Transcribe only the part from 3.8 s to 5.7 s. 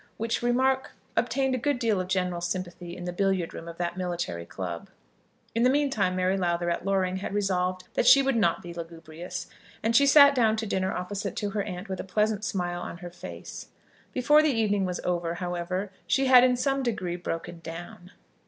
military club. In the